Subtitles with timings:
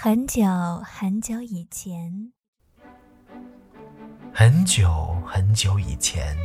[0.00, 0.44] 很久
[0.84, 2.32] 很久以前，
[4.32, 6.38] 很久很久以前，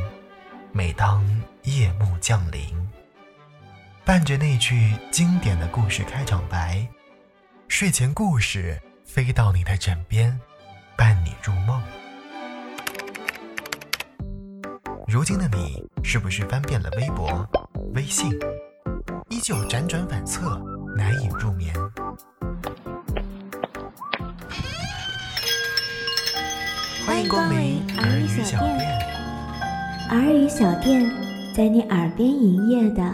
[0.72, 1.24] 每当
[1.62, 2.66] 夜幕降临，
[4.04, 6.84] 伴着那句经典的故事开场白，
[7.68, 10.36] 睡前故事飞到你的枕边，
[10.96, 11.80] 伴你入梦。
[15.06, 17.48] 如今的你，是不是翻遍了微博、
[17.94, 18.32] 微信，
[19.30, 20.58] 依旧辗转反侧，
[20.96, 21.72] 难以入眠？
[27.14, 28.98] 欢迎光临儿语小店。
[30.10, 31.08] 儿语小店，
[31.54, 33.08] 在你耳边营业的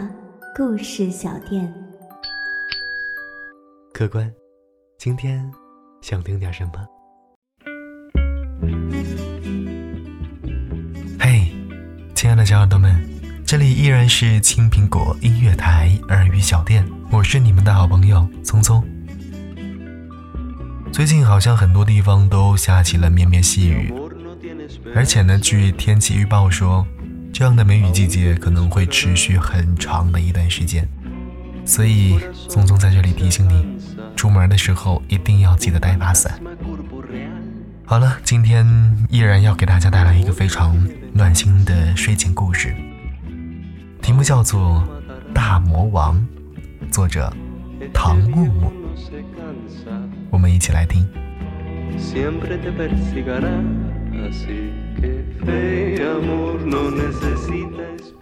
[0.55, 1.71] 故事小店。
[3.93, 4.27] 客官，
[4.97, 5.47] 今天
[6.01, 6.71] 想听点什么？
[11.19, 11.51] 嘿，
[12.15, 13.07] 亲爱的小耳朵们，
[13.45, 18.83] 这里依然是青苹果音乐台儿语小店，我是你们的好朋友聪聪。
[20.91, 23.93] 最近好像很多地方都下起了绵绵细雨，
[24.93, 26.85] 而且呢，据天气预报说，
[27.31, 30.87] 这样的梅雨季节可能会持续很长的一段时间。
[31.65, 33.65] 所以，聪聪在这里提醒你，
[34.17, 36.37] 出门的时候一定要记得带把伞。
[37.85, 38.65] 好了，今天
[39.09, 40.77] 依然要给大家带来一个非常
[41.13, 42.75] 暖心的睡前故事，
[44.01, 44.83] 题目叫做
[45.33, 46.15] 《大魔王》，
[46.91, 47.33] 作者
[47.93, 48.71] 唐木木。
[50.41, 51.07] 我们一起来听。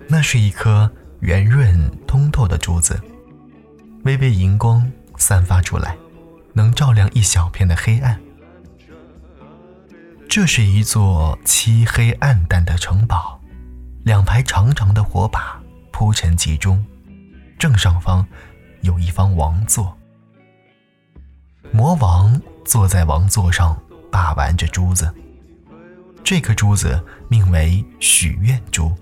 [0.10, 3.02] 那是一颗圆润通透的珠子，
[4.04, 5.96] 微微荧光散发出来，
[6.52, 8.20] 能照亮一小片的黑暗。
[10.28, 13.40] 这是一座漆黑暗淡的城堡，
[14.04, 16.86] 两排长长的火把铺陈其中，
[17.58, 18.28] 正上方
[18.82, 19.96] 有一方王座。
[21.80, 25.10] 魔王坐在王座上，把玩着珠子。
[26.26, 28.94] 这颗珠子名为许愿珠，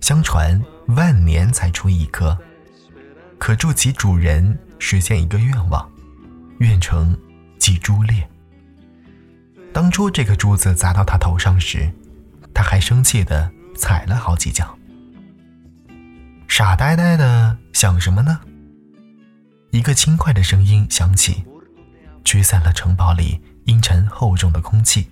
[0.00, 2.34] 相传万年才出一颗，
[3.36, 5.86] 可助其主人实现一个愿望，
[6.60, 7.14] 愿成
[7.58, 8.26] 即珠裂。
[9.70, 11.86] 当初这颗珠子砸到他头上时，
[12.54, 14.74] 他还生气的踩了好几脚。
[16.48, 18.40] 傻呆呆的想什么呢？
[19.70, 21.44] 一个轻快的声音响起。
[22.26, 25.08] 驱散了城堡里阴沉厚重的空气。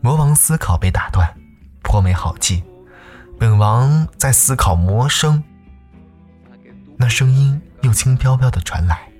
[0.00, 1.28] 魔王思考被打断，
[1.82, 2.62] 颇没好气。
[3.36, 5.42] 本王在思考魔声。
[6.96, 9.10] 那声音又轻飘飘的传来：“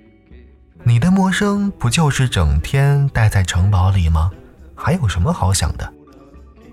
[0.84, 4.30] 你的魔声不就是整天待在城堡里吗？
[4.76, 5.92] 还有什么好想的？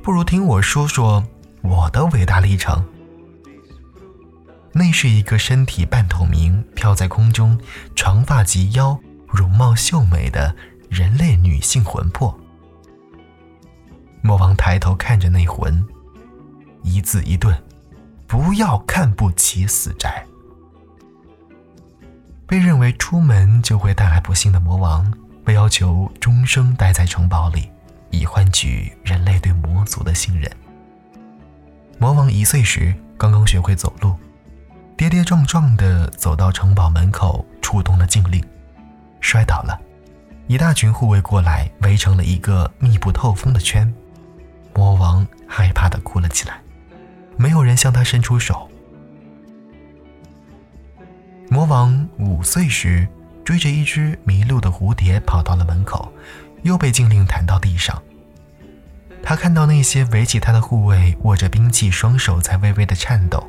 [0.04, 1.26] 不如听我说说
[1.64, 2.86] 我的伟大历程。”
[4.72, 7.60] 那是一个身体半透明、飘在空中、
[7.96, 9.00] 长发及腰。
[9.28, 10.56] 容貌秀美的
[10.90, 12.38] 人类女性魂魄，
[14.22, 15.86] 魔王抬头看着那魂，
[16.84, 17.56] 一字一顿
[18.26, 20.26] ：“不要看不起死宅。”
[22.48, 25.14] 被认为出门就会带来不幸的魔王，
[25.44, 27.70] 被要求终生待在城堡里，
[28.10, 30.50] 以换取人类对魔族的信任。
[32.00, 34.16] 魔王一岁时刚刚学会走路，
[34.96, 38.42] 跌跌撞撞地走到城堡门口，触动了禁令。
[39.20, 39.80] 摔倒了，
[40.48, 43.94] 一大群护卫过来，围成了一个密不透风的圈。
[44.74, 46.62] 魔王害怕的哭了起来，
[47.36, 48.70] 没有人向他伸出手。
[51.50, 53.08] 魔王五岁时，
[53.44, 56.12] 追着一只迷路的蝴蝶跑到了门口，
[56.64, 58.02] 又被禁令弹到地上。
[59.24, 63.46] 他看到那些围起他的护卫握着兵器，双手在微微的颤抖。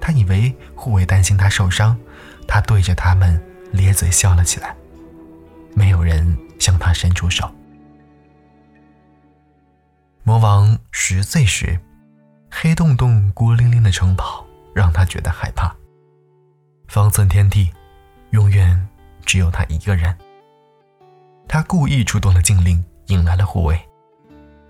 [0.00, 1.98] 他以为护卫担心他受伤，
[2.46, 3.40] 他对着他们
[3.72, 4.76] 咧嘴笑了起来。
[5.74, 7.50] 没有人向他伸出手。
[10.24, 11.78] 魔王十岁时，
[12.50, 15.74] 黑洞洞、孤零零的城堡让他觉得害怕。
[16.86, 17.72] 方寸天地，
[18.30, 18.88] 永远
[19.24, 20.14] 只有他一个人。
[21.48, 23.80] 他故意触动了禁令，引来了护卫。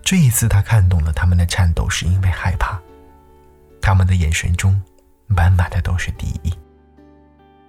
[0.00, 2.81] 这一次，他看懂了他们的颤抖是因为害怕，
[3.83, 4.81] 他们的眼神中
[5.27, 6.56] 满满的都是敌意。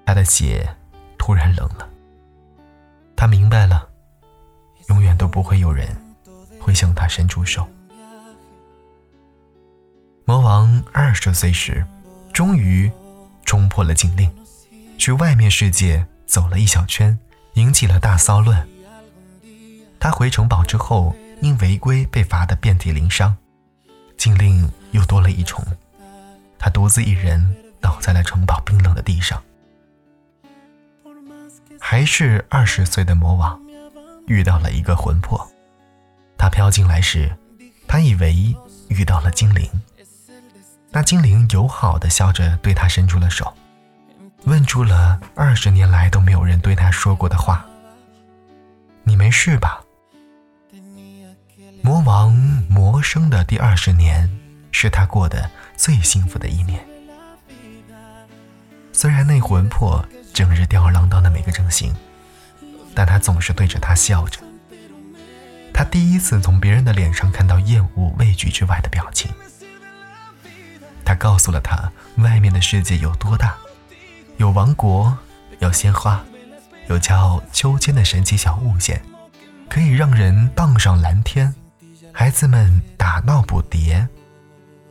[0.05, 0.69] 他的血
[1.17, 1.88] 突然冷了。
[3.19, 3.85] 他明白了，
[4.87, 5.93] 永远都不会有人
[6.57, 7.67] 会向他伸出手。
[10.23, 11.85] 魔王二十岁时，
[12.31, 12.89] 终于
[13.43, 14.33] 冲破了禁令，
[14.97, 17.19] 去外面世界走了一小圈，
[17.55, 18.65] 引起了大骚乱。
[19.99, 23.35] 他回城堡之后，因违规被罚得遍体鳞伤，
[24.15, 25.61] 禁令又多了一重，
[26.57, 29.43] 他独自一人倒在了城堡冰冷的地上。
[31.79, 33.59] 还是二十岁的魔王，
[34.27, 35.49] 遇到了一个魂魄。
[36.37, 37.35] 他飘进来时，
[37.87, 38.55] 他以为
[38.89, 39.67] 遇到了精灵。
[40.91, 43.53] 那精灵友好的笑着对他伸出了手，
[44.45, 47.65] 问出了二十年来都没有人对他说过的话
[49.03, 49.81] ：“你没事吧？”
[51.81, 52.31] 魔王
[52.69, 54.29] 魔生的第二十年
[54.71, 56.85] 是他过得最幸福的一年。
[58.91, 60.05] 虽然那魂魄
[60.39, 61.93] 整日吊儿郎当的没个正形，
[62.95, 64.39] 但他总是对着他笑着。
[65.73, 69.29] 他第一次从别人的脸上看到厌恶、畏惧之外的表情。
[71.03, 73.57] 他告诉了他外面的世界有多大，
[74.37, 75.17] 有王国，
[75.59, 76.23] 有鲜花，
[76.87, 79.03] 有叫秋千的神奇小物件，
[79.67, 81.53] 可以让人荡上蓝天。
[82.13, 84.07] 孩子们打闹捕蝶，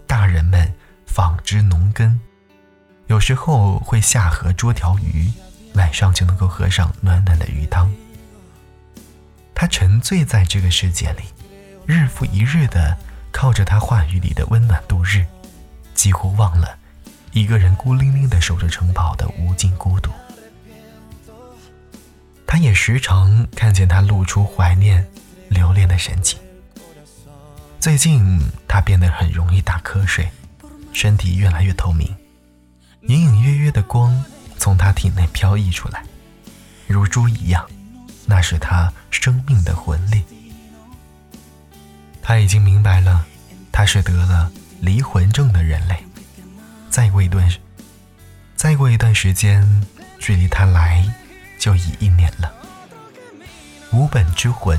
[0.06, 0.70] 大人们
[1.06, 2.20] 纺织农耕，
[3.08, 5.32] 有时候会下河捉条鱼，
[5.74, 7.90] 晚上就能够喝上暖暖的鱼汤。
[9.54, 11.22] 他沉醉在这个世界里，
[11.86, 12.96] 日复一日的
[13.32, 15.24] 靠着他话语里的温暖度日，
[15.94, 16.78] 几乎忘了
[17.32, 20.10] 一个人孤零零的守着城堡的无尽孤独。
[22.46, 25.06] 他也时常看见他露出怀念、
[25.48, 26.38] 留恋的神情。
[27.80, 28.38] 最近
[28.68, 30.28] 他变得很容易打瞌睡，
[30.92, 32.14] 身体越来越透明，
[33.02, 34.24] 隐隐约约的光
[34.58, 36.02] 从他体内飘逸出来，
[36.86, 37.64] 如珠一样，
[38.26, 40.22] 那是他生命的魂力。
[42.20, 43.24] 他已经明白了，
[43.72, 44.50] 他是得了
[44.80, 46.04] 离魂症的人类。
[46.90, 47.48] 再过一段，
[48.56, 49.86] 再过一段时间，
[50.18, 51.10] 距离他来
[51.58, 52.52] 就已一年了。
[53.92, 54.78] 无本之魂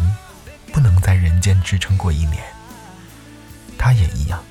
[0.72, 2.44] 不能在人间支撑过一年。
[3.78, 4.44] 他也一样。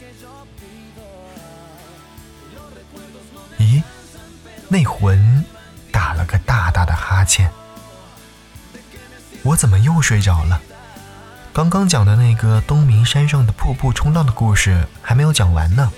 [4.69, 5.45] 那魂
[5.91, 7.51] 打了个大大的哈欠。
[9.43, 10.61] 我怎么又睡着了？
[11.53, 15.91] 刚刚讲的那个东明山上的瀑布冲浪的故事还没有讲完呢。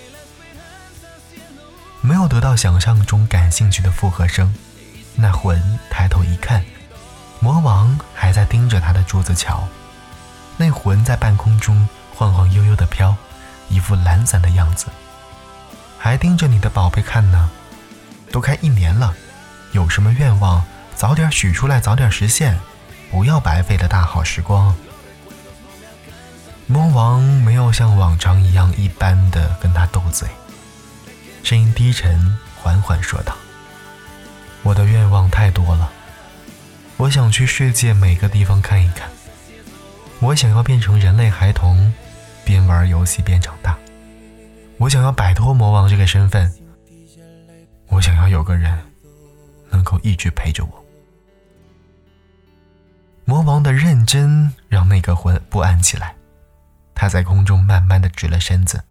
[2.01, 4.55] 没有得到想象中感兴趣的附和声，
[5.17, 6.65] 那魂抬头一看，
[7.41, 9.69] 魔王还在盯着他的珠子瞧。
[10.57, 11.89] 那魂在半空中。
[12.13, 13.17] 晃晃悠悠的飘，
[13.71, 14.89] 一副懒散的样子，
[15.97, 17.49] 还盯着你的宝贝看呢。
[18.31, 19.15] 都开一年了，
[19.73, 22.59] 有什么愿望早点许出来，早点实现，
[23.11, 24.75] 不要白费了大好时光。
[26.67, 30.29] 魔王没有像往常一样一般的跟他斗嘴，
[31.43, 33.37] 声音低沉，缓缓说道
[34.63, 35.91] ：“我的愿望太多了，
[36.97, 39.09] 我想去世界每个地方看一看，
[40.21, 41.93] 我想要变成人类孩童。”
[42.43, 43.79] 边玩游戏边长大，
[44.79, 46.53] 我想要摆脱魔王这个身份。
[47.91, 48.77] 我想要有个人
[49.69, 50.85] 能够一直陪着我。
[53.25, 56.17] 魔王的认真让那个魂不安起来，
[56.95, 58.83] 他在空中慢慢的直了身子。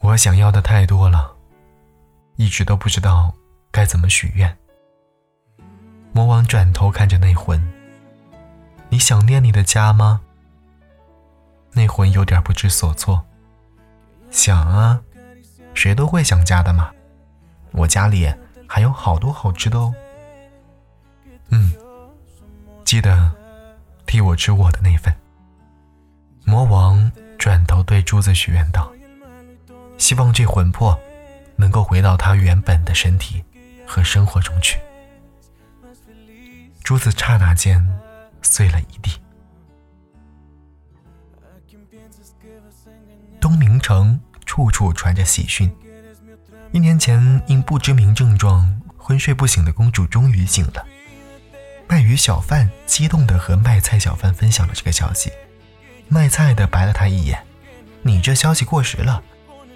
[0.00, 1.36] 我想要的太多了，
[2.36, 3.34] 一直都不知道
[3.70, 4.56] 该怎么许愿。
[6.12, 7.60] 魔王转头看着那魂，
[8.88, 10.20] 你想念你的家吗？
[11.72, 13.26] 那魂有点不知所措，
[14.30, 15.02] 想啊，
[15.74, 16.93] 谁都会想家的嘛。
[17.74, 18.32] 我家里
[18.68, 19.92] 还有好多好吃的哦。
[21.50, 21.72] 嗯，
[22.84, 23.32] 记得
[24.06, 25.12] 替我吃我的那份。
[26.44, 28.92] 魔王转头对珠子许愿道
[29.98, 30.98] ：“希望这魂魄
[31.56, 33.42] 能够回到他原本的身体
[33.86, 34.78] 和生活中去。”
[36.84, 37.84] 珠子刹那间
[38.42, 39.10] 碎了一地。
[43.40, 45.74] 东明城处处传着喜讯。
[46.74, 50.84] 一年前因不知名症状昏睡不醒的公主终于醒了。
[51.86, 55.30] 卖鱼小贩激动地和卖菜小贩分享了这个消息。
[56.08, 57.46] 卖菜的白了他一眼
[58.02, 59.22] ：“你这消息过时了，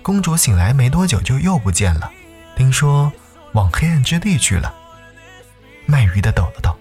[0.02, 2.10] 公主醒来没多久就又不见了，
[2.56, 3.12] 听说
[3.52, 4.74] 往黑暗之地去了。”
[5.86, 6.76] 卖鱼的抖了抖：“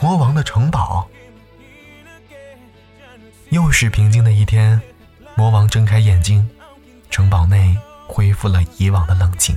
[0.00, 1.08] 魔王的城堡。”
[3.50, 4.80] 又是平静的一天。
[5.34, 6.48] 魔王睁开眼睛，
[7.10, 7.76] 城堡内
[8.06, 9.56] 恢复了以往的冷静，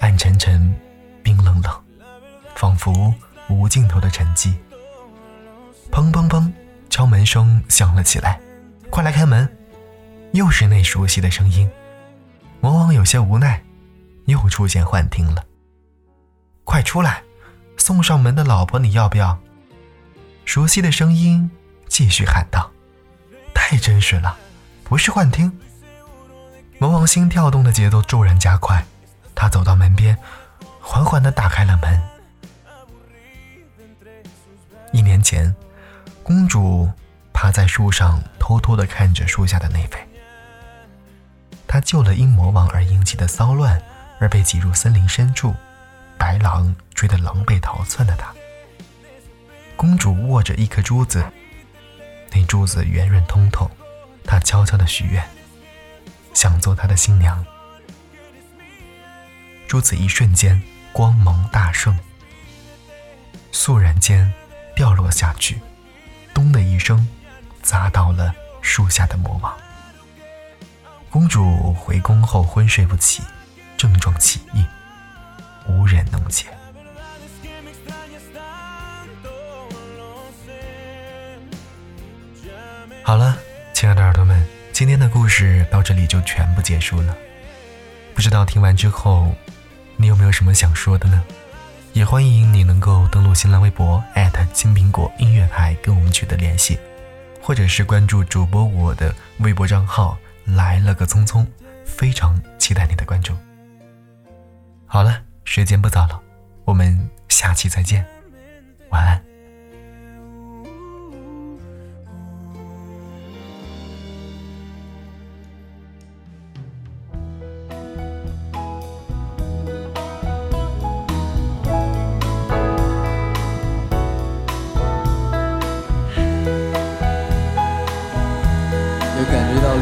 [0.00, 0.74] 暗沉沉，
[1.22, 1.84] 冰冷冷，
[2.54, 3.14] 仿佛
[3.48, 4.54] 无尽头的沉寂。
[5.90, 6.50] 砰砰砰，
[6.90, 8.40] 敲门声响了起来，
[8.90, 9.48] 快来开门！
[10.32, 11.70] 又是那熟悉的声音。
[12.60, 13.62] 魔王有些无奈，
[14.24, 15.44] 又出现幻听了。
[16.64, 17.22] 快出来，
[17.76, 19.38] 送上门的老婆你要不要？
[20.44, 21.50] 熟悉的声音
[21.88, 22.70] 继续喊道
[23.54, 24.38] ：“太真实了。”
[24.84, 25.50] 不是幻听。
[26.78, 28.84] 魔王心跳动的节奏骤然加快，
[29.34, 30.18] 他走到门边，
[30.80, 32.00] 缓缓地打开了门。
[34.92, 35.54] 一年前，
[36.22, 36.90] 公主
[37.32, 40.08] 趴在树上，偷偷地看着树下的那位。
[41.66, 43.82] 她救了因魔王而引起的骚乱
[44.20, 45.54] 而被挤入森林深处，
[46.18, 48.32] 白狼追得狼狈逃窜的她。
[49.76, 51.24] 公主握着一颗珠子，
[52.32, 53.70] 那珠子圆润通透，
[54.24, 55.24] 她悄悄地许愿，
[56.34, 57.42] 想做他的新娘。
[59.66, 60.60] 珠子一瞬间
[60.92, 61.98] 光芒大盛，
[63.50, 64.30] 肃然间
[64.76, 65.60] 掉落下去，
[66.34, 67.08] 咚的一声，
[67.62, 69.56] 砸到了树下的魔王。
[71.10, 73.22] 公主回宫后昏睡不起，
[73.76, 74.64] 症状奇异，
[75.66, 76.46] 无人能解。
[83.02, 83.36] 好了，
[83.72, 87.16] 亲爱的耳朵们，今天的故事到这里就全部结束了。
[88.12, 89.32] 不知道听完之后。
[89.96, 91.22] 你有没有什么想说的呢？
[91.92, 94.02] 也欢迎你能够登录新浪微博
[94.52, 96.76] 金苹果音乐台跟我们取得联系，
[97.40, 101.46] 或者是关注主播我的微博账号来了个匆匆，
[101.86, 103.36] 非常期待你的关注。
[104.84, 106.20] 好了，时间不早了，
[106.64, 108.04] 我们下期再见，
[108.88, 109.33] 晚安。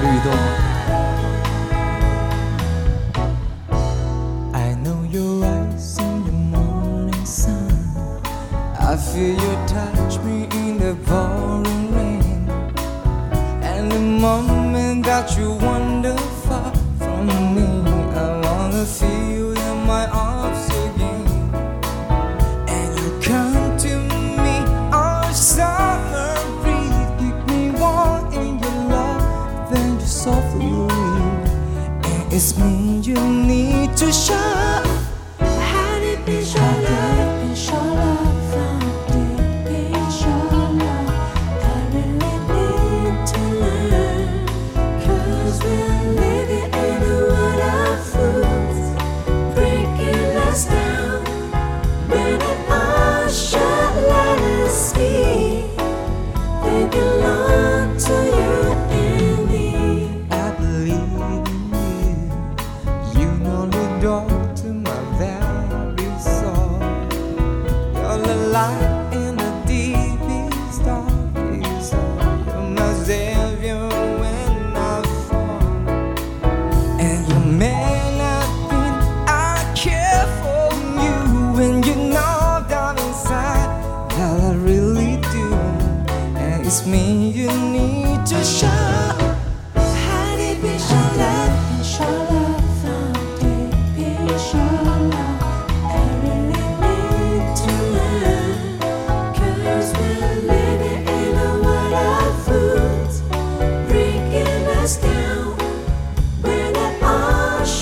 [0.03, 0.72] 律动。
[34.03, 34.62] 余生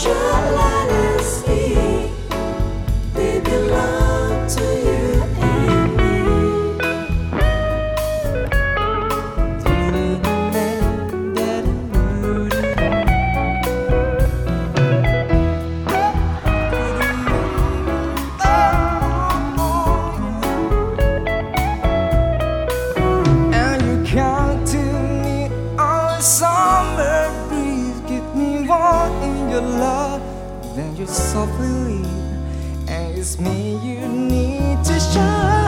[0.00, 1.89] shall I speak?
[31.10, 32.04] softly,
[32.88, 35.59] and it's me you need to shine.